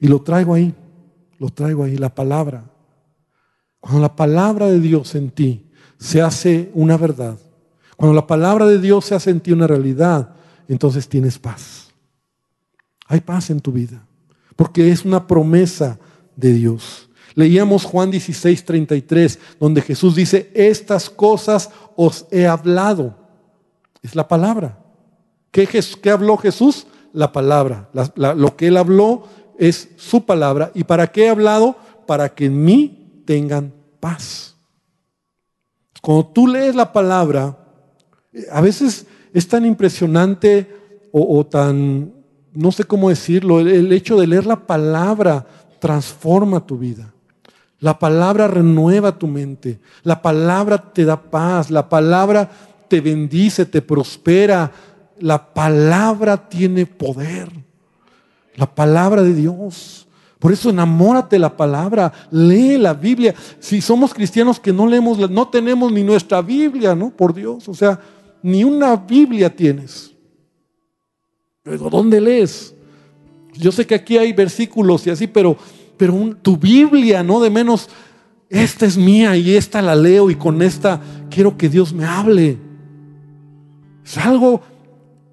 [0.00, 0.74] Y lo traigo ahí,
[1.38, 2.64] lo traigo ahí, la palabra.
[3.78, 7.38] Cuando la palabra de Dios en ti se hace una verdad,
[7.96, 10.34] cuando la palabra de Dios se hace en ti una realidad,
[10.66, 11.88] entonces tienes paz.
[13.06, 14.04] Hay paz en tu vida,
[14.56, 15.98] porque es una promesa
[16.36, 17.07] de Dios.
[17.38, 23.14] Leíamos Juan 16, 33, donde Jesús dice, estas cosas os he hablado.
[24.02, 24.76] Es la palabra.
[25.52, 25.68] ¿Qué,
[26.10, 26.88] habló Jesús?
[27.12, 27.90] La palabra.
[28.16, 29.22] lo que él habló
[29.56, 30.72] es su palabra.
[30.74, 31.76] ¿Y para qué he hablado?
[32.08, 34.56] Para que en mí tengan paz.
[36.02, 37.56] Cuando tú lees la palabra,
[38.50, 40.74] a veces es tan impresionante
[41.12, 42.12] o, tan,
[42.52, 45.46] no sé cómo decirlo, el hecho de leer la palabra
[45.78, 47.14] transforma tu vida.
[47.80, 49.78] La palabra renueva tu mente.
[50.02, 51.70] La palabra te da paz.
[51.70, 52.50] La palabra
[52.88, 54.70] te bendice, te prospera.
[55.20, 57.50] La palabra tiene poder.
[58.56, 60.08] La palabra de Dios.
[60.38, 63.34] Por eso enamórate de la palabra, lee la Biblia.
[63.58, 67.10] Si somos cristianos que no leemos, no tenemos ni nuestra Biblia, ¿no?
[67.10, 67.98] Por Dios, o sea,
[68.42, 70.12] ni una Biblia tienes.
[71.64, 72.74] ¿dónde lees?
[73.52, 75.56] Yo sé que aquí hay versículos y así, pero
[75.98, 77.90] pero tu Biblia, no de menos,
[78.48, 82.56] esta es mía y esta la leo y con esta quiero que Dios me hable.
[84.04, 84.62] Es algo,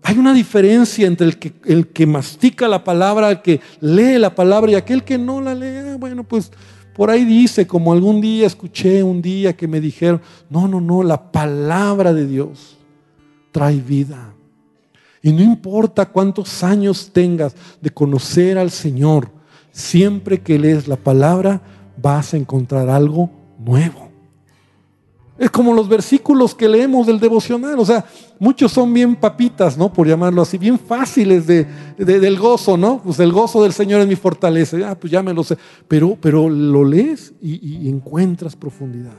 [0.03, 4.35] hay una diferencia entre el que, el que mastica la palabra, el que lee la
[4.35, 5.91] palabra y aquel que no la lee.
[5.93, 6.51] Ah, bueno, pues
[6.95, 11.03] por ahí dice, como algún día escuché un día que me dijeron, no, no, no,
[11.03, 12.77] la palabra de Dios
[13.51, 14.33] trae vida.
[15.21, 19.31] Y no importa cuántos años tengas de conocer al Señor,
[19.75, 21.61] siempre que lees la palabra
[22.01, 24.09] vas a encontrar algo nuevo.
[25.37, 28.05] Es como los versículos que leemos del devocional, o sea,
[28.39, 29.91] muchos son bien papitas, ¿no?
[29.91, 33.01] Por llamarlo así, bien fáciles de, del gozo, ¿no?
[33.03, 35.57] Pues el gozo del Señor es mi fortaleza, ah, pues ya me lo sé,
[35.89, 39.17] pero, pero lo lees y, y encuentras profundidad,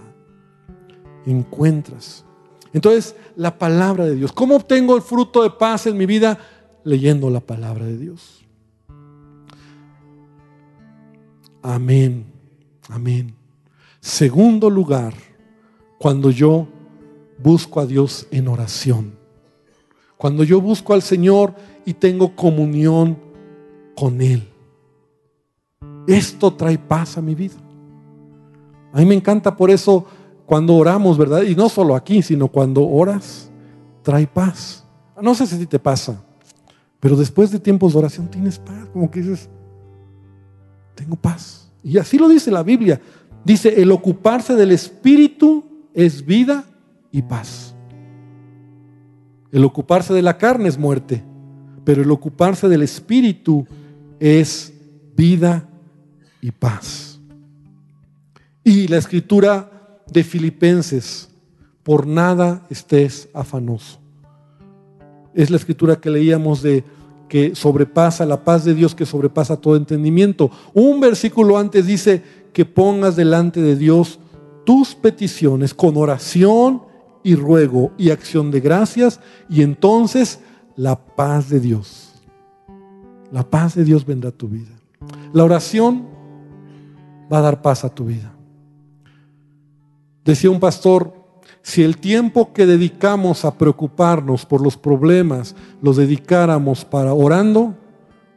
[1.26, 2.24] encuentras.
[2.72, 6.38] Entonces, la palabra de Dios, ¿cómo obtengo el fruto de paz en mi vida?
[6.82, 8.45] Leyendo la palabra de Dios.
[11.66, 12.24] Amén.
[12.88, 13.34] Amén.
[14.00, 15.14] Segundo lugar,
[15.98, 16.68] cuando yo
[17.42, 19.18] busco a Dios en oración.
[20.16, 23.18] Cuando yo busco al Señor y tengo comunión
[23.96, 24.48] con Él.
[26.06, 27.56] Esto trae paz a mi vida.
[28.92, 30.06] A mí me encanta por eso
[30.46, 31.42] cuando oramos, ¿verdad?
[31.42, 33.50] Y no solo aquí, sino cuando oras,
[34.02, 34.84] trae paz.
[35.20, 36.22] No sé si te pasa,
[37.00, 38.88] pero después de tiempos de oración tienes paz.
[38.92, 39.50] Como que dices,
[40.96, 41.70] tengo paz.
[41.84, 43.00] Y así lo dice la Biblia.
[43.44, 46.64] Dice, el ocuparse del Espíritu es vida
[47.12, 47.76] y paz.
[49.52, 51.22] El ocuparse de la carne es muerte,
[51.84, 53.64] pero el ocuparse del Espíritu
[54.18, 54.72] es
[55.16, 55.68] vida
[56.40, 57.20] y paz.
[58.64, 59.70] Y la escritura
[60.10, 61.28] de Filipenses,
[61.84, 64.00] por nada estés afanoso.
[65.34, 66.82] Es la escritura que leíamos de
[67.28, 70.50] que sobrepasa, la paz de Dios que sobrepasa todo entendimiento.
[70.74, 74.18] Un versículo antes dice que pongas delante de Dios
[74.64, 76.82] tus peticiones con oración
[77.22, 80.40] y ruego y acción de gracias y entonces
[80.76, 82.12] la paz de Dios.
[83.32, 84.70] La paz de Dios vendrá a tu vida.
[85.32, 86.06] La oración
[87.32, 88.32] va a dar paz a tu vida.
[90.24, 91.25] Decía un pastor,
[91.66, 97.74] si el tiempo que dedicamos a preocuparnos por los problemas los dedicáramos para orando,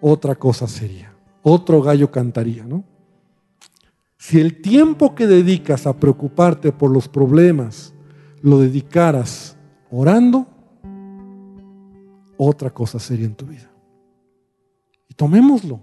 [0.02, 1.14] otra cosa sería.
[1.44, 2.84] Otro gallo cantaría, ¿no?
[4.18, 7.94] Si el tiempo que dedicas a preocuparte por los problemas
[8.42, 9.56] lo dedicaras
[9.92, 10.48] orando,
[12.36, 13.70] otra cosa sería en tu vida.
[15.08, 15.80] Y tomémoslo,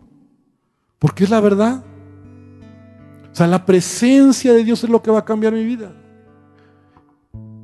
[0.98, 1.84] porque es la verdad.
[3.30, 5.94] O sea, la presencia de Dios es lo que va a cambiar mi vida.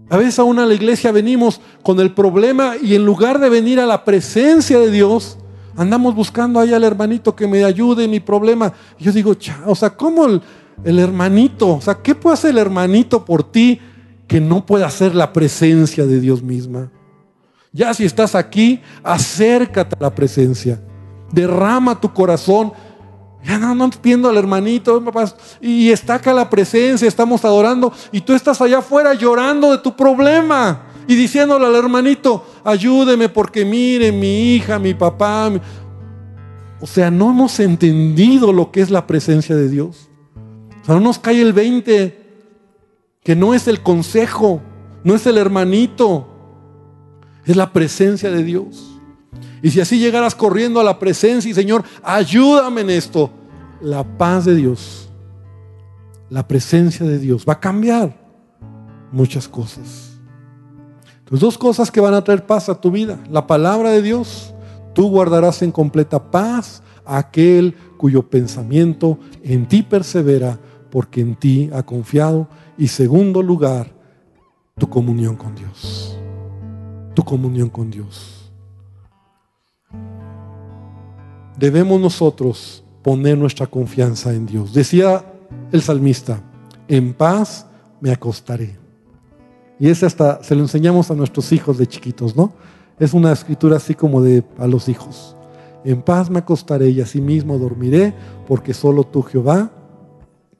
[0.09, 3.81] A veces aún a la iglesia venimos con el problema y en lugar de venir
[3.81, 5.39] a la presencia de Dios,
[5.77, 8.73] andamos buscando ahí al hermanito que me ayude en mi problema.
[8.99, 9.35] Y yo digo,
[9.67, 10.43] o sea, ¿cómo el,
[10.85, 11.77] el hermanito?
[11.77, 13.81] O sea, ¿qué puede hacer el hermanito por ti
[14.27, 16.91] que no puede hacer la presencia de Dios misma?
[17.73, 20.83] Ya si estás aquí, acércate a la presencia.
[21.33, 22.73] Derrama tu corazón
[23.45, 25.03] ya no, no viendo al hermanito,
[25.61, 29.97] y está acá la presencia, estamos adorando, y tú estás allá afuera llorando de tu
[29.97, 35.51] problema y diciéndole al hermanito, ayúdeme porque mire mi hija, mi papá.
[36.81, 40.09] O sea, no hemos entendido lo que es la presencia de Dios.
[40.83, 42.19] O sea, no nos cae el 20,
[43.23, 44.61] que no es el consejo,
[45.05, 46.29] no es el hermanito,
[47.47, 48.92] es la presencia de Dios.
[49.63, 53.31] Y si así llegaras corriendo a la presencia y Señor, ayúdame en esto,
[53.81, 55.09] la paz de Dios,
[56.29, 58.17] la presencia de Dios va a cambiar
[59.13, 60.19] muchas cosas.
[61.19, 63.23] Entonces, dos cosas que van a traer paz a tu vida.
[63.31, 64.53] La palabra de Dios,
[64.95, 70.59] tú guardarás en completa paz aquel cuyo pensamiento en ti persevera
[70.91, 72.49] porque en ti ha confiado.
[72.77, 73.93] Y segundo lugar,
[74.77, 76.19] tu comunión con Dios.
[77.15, 78.42] Tu comunión con Dios.
[81.63, 84.75] Debemos nosotros poner nuestra confianza en Dios.
[84.75, 85.25] Decía
[85.71, 86.43] el salmista,
[86.89, 87.69] en paz
[88.01, 88.77] me acostaré.
[89.79, 92.53] Y ese hasta se lo enseñamos a nuestros hijos de chiquitos, ¿no?
[92.99, 95.37] Es una escritura así como de a los hijos.
[95.85, 98.13] En paz me acostaré y asimismo dormiré,
[98.49, 99.71] porque solo tú, Jehová,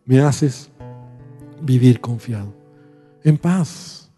[0.05, 0.71] me haces
[1.61, 2.55] vivir confiado.
[3.25, 4.09] En paz.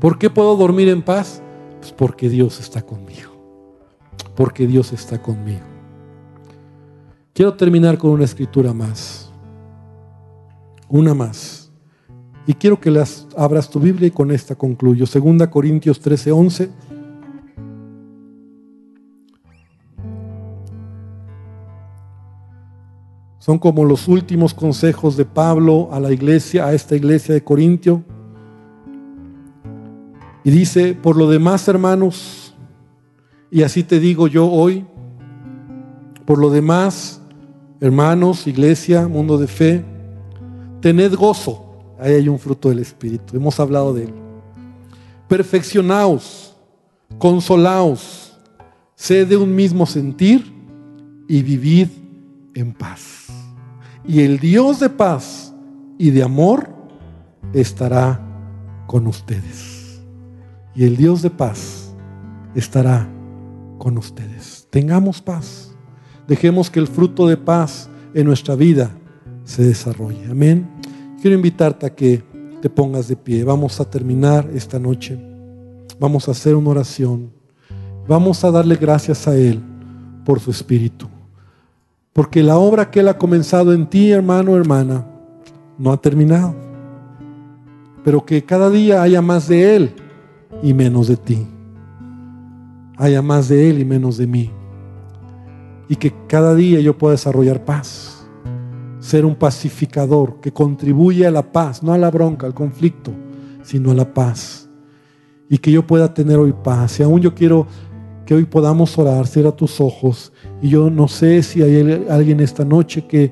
[0.00, 1.40] ¿Por qué puedo dormir en paz?
[1.78, 3.30] Pues porque Dios está conmigo.
[4.34, 5.71] Porque Dios está conmigo.
[7.34, 9.32] Quiero terminar con una escritura más.
[10.88, 11.72] Una más.
[12.46, 12.92] Y quiero que
[13.36, 15.06] abras tu Biblia y con esta concluyo.
[15.06, 16.70] Segunda Corintios 13, 11.
[23.38, 28.04] Son como los últimos consejos de Pablo a la iglesia, a esta iglesia de Corintio.
[30.44, 32.54] Y dice, por lo demás, hermanos,
[33.50, 34.84] y así te digo yo hoy,
[36.26, 37.21] por lo demás,
[37.82, 39.84] hermanos, iglesia, mundo de fe,
[40.80, 41.96] tened gozo.
[41.98, 44.14] Ahí hay un fruto del Espíritu, hemos hablado de él.
[45.26, 46.56] Perfeccionaos,
[47.18, 48.38] consolaos,
[48.94, 50.52] sed de un mismo sentir
[51.26, 51.88] y vivid
[52.54, 53.26] en paz.
[54.06, 55.52] Y el Dios de paz
[55.98, 56.68] y de amor
[57.52, 58.20] estará
[58.86, 60.00] con ustedes.
[60.76, 61.92] Y el Dios de paz
[62.54, 63.08] estará
[63.78, 64.68] con ustedes.
[64.70, 65.71] Tengamos paz.
[66.26, 68.90] Dejemos que el fruto de paz en nuestra vida
[69.44, 70.24] se desarrolle.
[70.30, 70.68] Amén.
[71.20, 72.22] Quiero invitarte a que
[72.60, 73.44] te pongas de pie.
[73.44, 75.18] Vamos a terminar esta noche.
[75.98, 77.30] Vamos a hacer una oración.
[78.06, 79.60] Vamos a darle gracias a Él
[80.24, 81.08] por su Espíritu.
[82.12, 85.06] Porque la obra que Él ha comenzado en ti, hermano, hermana,
[85.78, 86.54] no ha terminado.
[88.04, 89.94] Pero que cada día haya más de Él
[90.62, 91.46] y menos de ti.
[92.96, 94.50] Haya más de Él y menos de mí.
[95.92, 98.26] Y que cada día yo pueda desarrollar paz.
[98.98, 103.12] Ser un pacificador que contribuye a la paz, no a la bronca, al conflicto,
[103.62, 104.70] sino a la paz.
[105.50, 106.98] Y que yo pueda tener hoy paz.
[106.98, 107.66] Y aún yo quiero
[108.24, 110.32] que hoy podamos orar, cierra tus ojos
[110.62, 113.30] y yo no sé si hay alguien esta noche que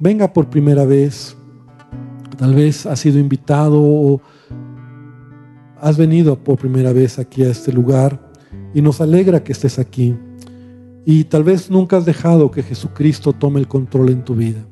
[0.00, 1.36] venga por primera vez,
[2.36, 4.20] tal vez ha sido invitado o
[5.80, 8.32] has venido por primera vez aquí a este lugar
[8.74, 10.16] y nos alegra que estés aquí.
[11.04, 14.64] Y tal vez nunca has dejado que Jesucristo tome el control en tu vida.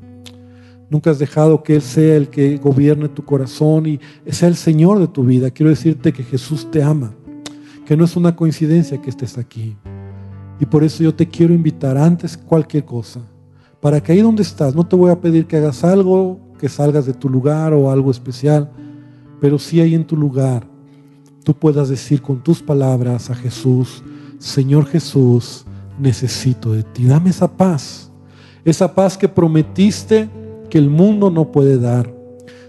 [0.89, 4.99] Nunca has dejado que Él sea el que gobierne tu corazón y sea el Señor
[4.99, 5.51] de tu vida.
[5.51, 7.15] Quiero decirte que Jesús te ama,
[7.87, 9.77] que no es una coincidencia que estés aquí.
[10.61, 13.21] Y por eso yo te quiero invitar antes cualquier cosa,
[13.81, 17.07] para que ahí donde estás, no te voy a pedir que hagas algo, que salgas
[17.07, 18.71] de tu lugar o algo especial,
[19.41, 20.67] pero si ahí en tu lugar
[21.45, 24.03] tú puedas decir con tus palabras a Jesús,
[24.39, 25.65] Señor Jesús,
[26.01, 28.11] necesito de ti, dame esa paz,
[28.65, 30.29] esa paz que prometiste
[30.69, 32.13] que el mundo no puede dar.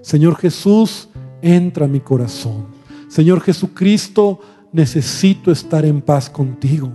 [0.02, 1.10] Señor Jesús,
[1.42, 2.68] entra a mi corazón.
[3.08, 4.40] Señor Jesucristo,
[4.72, 6.92] necesito estar en paz contigo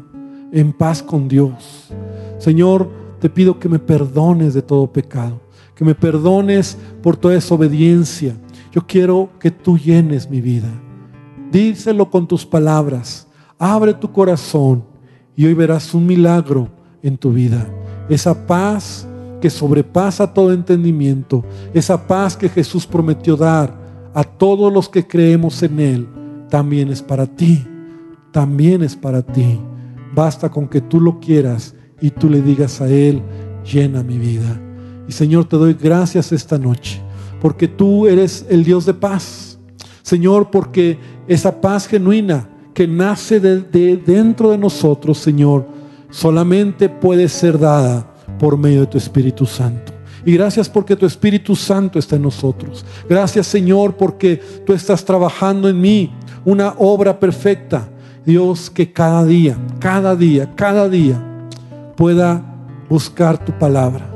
[0.53, 1.89] en paz con Dios.
[2.39, 5.41] Señor, te pido que me perdones de todo pecado,
[5.74, 8.37] que me perdones por toda desobediencia.
[8.72, 10.68] Yo quiero que tú llenes mi vida.
[11.51, 13.26] Díselo con tus palabras.
[13.59, 14.84] Abre tu corazón
[15.37, 16.68] y hoy verás un milagro
[17.03, 17.68] en tu vida.
[18.09, 19.07] Esa paz
[19.41, 21.45] que sobrepasa todo entendimiento.
[21.74, 23.76] Esa paz que Jesús prometió dar
[24.14, 26.09] a todos los que creemos en Él.
[26.49, 27.66] También es para ti.
[28.32, 29.61] También es para ti.
[30.14, 33.22] Basta con que tú lo quieras y tú le digas a Él,
[33.70, 34.61] llena mi vida.
[35.09, 37.01] Y Señor, te doy gracias esta noche,
[37.41, 39.59] porque tú eres el Dios de paz.
[40.03, 45.66] Señor, porque esa paz genuina que nace de, dentro de nosotros, Señor,
[46.11, 48.07] solamente puede ser dada
[48.39, 49.95] por medio de tu Espíritu Santo.
[50.27, 52.85] Y gracias porque tu Espíritu Santo está en nosotros.
[53.09, 56.12] Gracias Señor porque tú estás trabajando en mí
[56.45, 57.89] una obra perfecta
[58.27, 61.49] Dios, que cada día, cada día, cada día
[61.97, 62.45] pueda
[62.91, 64.07] buscar tu palabra,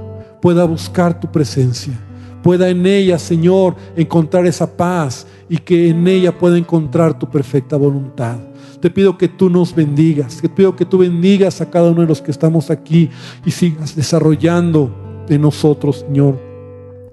[0.43, 1.95] pueda buscar tu presencia,
[2.43, 7.79] pueda en ella, Señor, encontrar esa paz y que en ella pueda encontrar tu perfecta
[7.79, 8.50] voluntad.
[8.81, 12.07] Te pido que tú nos bendigas, te pido que tú bendigas a cada uno de
[12.07, 13.11] los que estamos aquí
[13.45, 16.41] y sigas desarrollando en nosotros, Señor,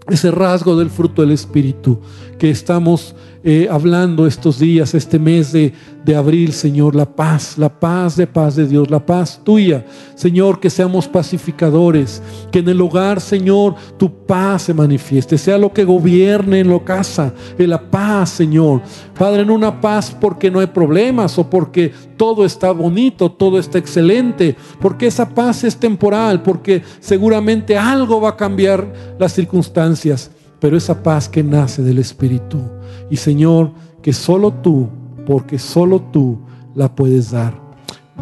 [0.09, 1.99] ese rasgo del fruto del Espíritu
[2.39, 3.15] que estamos
[3.49, 5.71] eh, hablando estos días, este mes de,
[6.03, 9.85] de abril, Señor, la paz, la paz de paz de Dios, la paz tuya,
[10.15, 12.21] Señor, que seamos pacificadores,
[12.51, 16.83] que en el hogar, Señor, tu paz se manifieste, sea lo que gobierne en la
[16.83, 18.81] casa, en la paz, Señor.
[19.17, 23.77] Padre, en una paz porque no hay problemas o porque todo está bonito, todo está
[23.77, 30.75] excelente, porque esa paz es temporal, porque seguramente algo va a cambiar las circunstancias pero
[30.75, 32.76] esa paz que nace del Espíritu.
[33.09, 34.87] Y Señor, que solo tú,
[35.25, 36.37] porque solo tú
[36.75, 37.59] la puedes dar.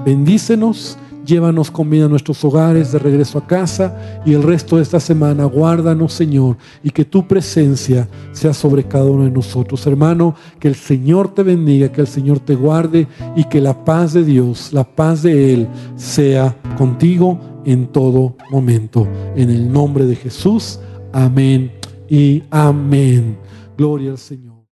[0.06, 4.84] Bendícenos, llévanos con vida a nuestros hogares de regreso a casa y el resto de
[4.84, 9.86] esta semana guárdanos, Señor, y que tu presencia sea sobre cada uno de nosotros.
[9.88, 14.14] Hermano, que el Señor te bendiga, que el Señor te guarde y que la paz
[14.14, 19.08] de Dios, la paz de Él sea contigo en todo momento.
[19.36, 20.80] En el nombre de Jesús.
[21.12, 21.72] Amén
[22.10, 23.38] y amén.
[23.78, 24.55] Gloria al Señor.